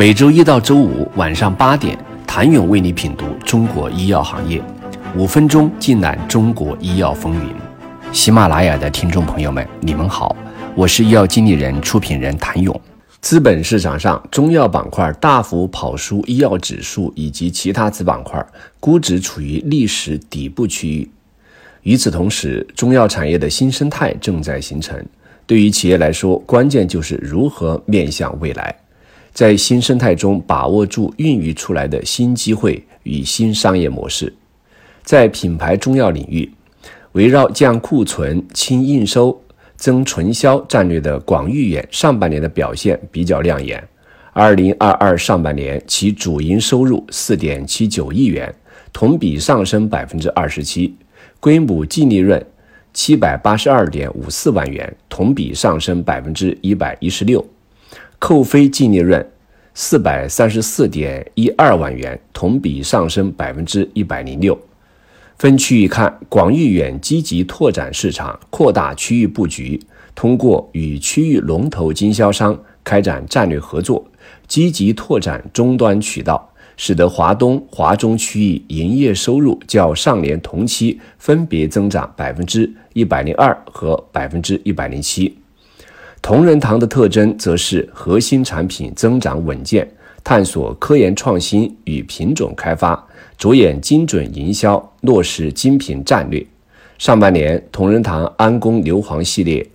[0.00, 1.94] 每周一到周五晚上八点，
[2.26, 4.58] 谭勇为你品读中国医药行业，
[5.14, 7.54] 五分钟尽览中国医药风云。
[8.10, 10.34] 喜马拉雅的听众朋友们，你们好，
[10.74, 12.80] 我是医药经理人、出品人谭勇。
[13.20, 18.42] 资本市场上，中药板块大幅跑输医药指数以及其他子板块，
[18.80, 21.10] 估值处于历史底部区域。
[21.82, 24.98] 与此同时，中药产业的新生态正在形成。
[25.46, 28.74] 对于企业来说，关键就是如何面向未来。
[29.32, 34.32] 在新生态中把握住孕育出来的新机会与新商业模式，
[35.02, 36.50] 在品牌中药领域，
[37.12, 39.40] 围绕降库存、轻应收、
[39.76, 43.82] 增纯销战略的广誉远上半年的表现比较亮眼。
[44.32, 48.54] 二零二二上半年，其主营收入四点七九亿元，
[48.92, 50.94] 同比上升百分之二十七，
[51.40, 52.44] 归母净利润
[52.92, 57.44] 七百八十二点五四万元，同比上升百分之一百一十六。
[58.20, 59.26] 扣非净利润
[59.72, 64.56] 四百三十四点一二万元，同比上升百分之一百零六。
[65.38, 69.80] 分区域看，广誉远积极拓展市场，扩大区域布局，
[70.14, 74.06] 通过与区域龙头经销商开展战略合作，
[74.46, 85.34] 积极拓展终端渠道，使得华东、华中区域营业收入较上年同期分别增长百分之一百零二和百分之一百零七。
[86.22, 89.90] 同仁堂的特征则是核心产品增长稳健，
[90.22, 93.06] 探索科研创新与品种开发，
[93.38, 96.46] 着眼精准营销，落实精品战略。
[96.98, 99.66] 上半年，同仁堂安宫牛黄系列、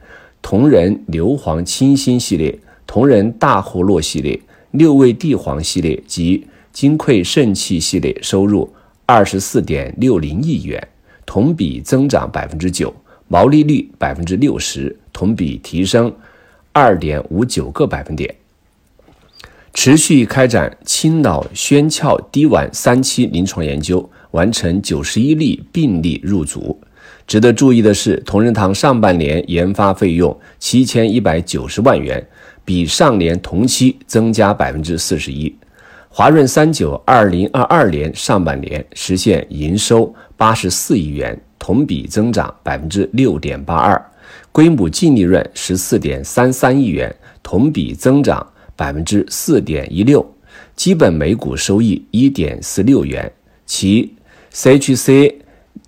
[0.42, 4.40] 同仁牛黄清新系列、同仁大活络系列、
[4.72, 8.72] 六味地黄系列及金匮肾气系列收入
[9.08, 10.88] 二十四点六零亿元，
[11.26, 12.94] 同比增长百分之九，
[13.28, 16.14] 毛利率百分之六十，同比提升。
[16.78, 18.36] 二点五九个百分点，
[19.74, 26.78] 持续开展清脑宣窍滴丸三期临床研究，完成九十一例病例入组。
[27.26, 32.28] 值得注意的是，同仁堂上半年研发费用七千一百九十万元，
[32.66, 35.56] 比上年同期增加百分之四十一。
[36.10, 44.12] 华润三九二零二二年上半年实现营收八十四亿元，同比增长百分之六点八二。
[44.52, 47.14] 规模净利润十四点三三亿元，
[47.44, 50.26] 同比增长百分之四点一六，
[50.76, 53.32] 基本每股收益一点四六元。
[53.66, 54.14] 其
[54.54, 55.34] CHC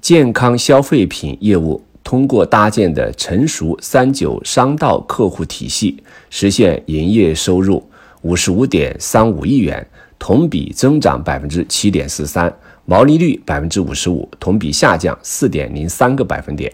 [0.02, 7.84] 健康消费品业务通过搭建的成熟三九商道客户体系，实现营业收入
[8.22, 9.86] 五十五点三五亿元，
[10.18, 12.54] 同比增长百分之七点四三，
[12.86, 16.72] 毛利率百分之五十五，同比下降四点零三个百分点。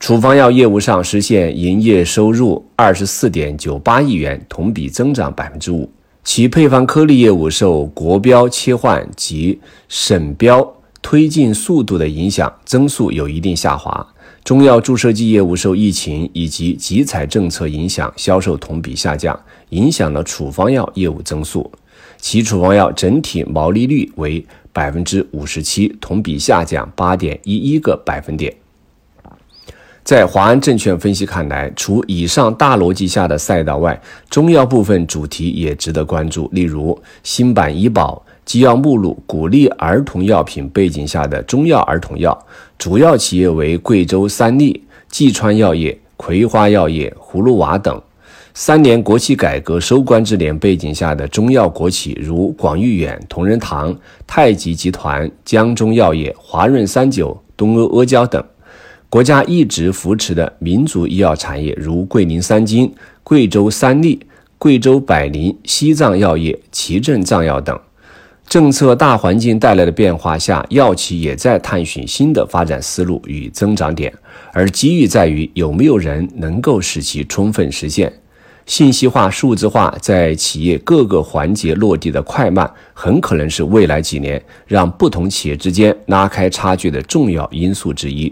[0.00, 5.90] 处方药业务上实现营业收入二十四点九八亿元，同比增长百分之五。
[6.22, 14.06] 其配方颗粒业务受国标切换及省标推进速度的影响，增速有一定下滑。
[14.44, 19.38] 中药注射剂业务受疫情以及集采政策影响，销售同比下降，
[19.70, 21.70] 影响了处方药业务增速。
[22.18, 28.54] 其处方药整体毛利率为百分之五十七，同比下降八点一一个百分点。
[30.08, 36.48] 在华安证券分析看来，除以上大逻辑下的赛道外，中药部分主题也值得关注。
[36.50, 42.46] 例如，新版医保机要目录鼓励儿童药品背景下的中药儿童药，
[42.78, 48.00] 主要企业为贵州三利、济川药业、葵花药业、葫芦娃等。
[48.54, 53.94] 三年国企改革收官之年背景下的中药国企，如广誉远、同仁堂、
[54.26, 58.42] 太极集团、江中药业、华润三九、东阿阿胶等。
[59.10, 62.92] 国家一直扶持的民族医药产业，如桂林三金、
[63.24, 64.20] 贵州三利、
[64.58, 67.78] 贵州百灵、西藏药业、奇正藏药等。
[68.46, 74.12] 政策大环境带来的变化下，药企也在探寻新的发展思路与增长点，
[74.52, 78.12] 而机遇在于有没有人能够使其充分实现。
[78.66, 88.30] 信息化、数字化在企业各个环节落地的快慢，很可能是未来几年让不同企业之间拉开差距的重要因素之一。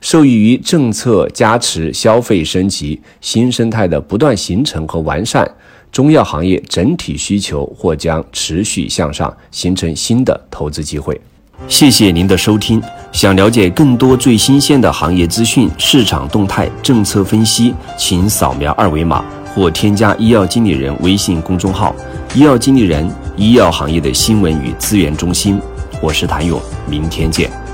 [0.00, 5.48] 受益于政策加持、消费升级、新生态的不断形成和完善，
[5.92, 11.20] 中药行业整体需求或将持续向上，形成新的投资机会。
[11.68, 12.82] 谢谢您的收听。
[13.12, 19.22] 想了解更多最新鲜的行业资讯、市场动态、政策分析，请扫描二维码
[19.54, 21.94] 或添加医药经理人微信公众号
[22.34, 23.06] “医药经理人”——
[23.36, 25.60] 医药行业的新闻与资源中心。
[26.00, 26.58] 我是谭勇，
[26.88, 27.69] 明天见。